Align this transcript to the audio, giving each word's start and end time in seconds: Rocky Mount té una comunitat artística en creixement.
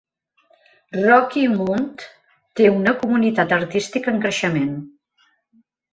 Rocky 1.01 1.43
Mount 1.57 2.01
té 2.61 2.71
una 2.79 2.95
comunitat 3.03 3.55
artística 3.59 4.15
en 4.17 4.21
creixement. 4.25 4.73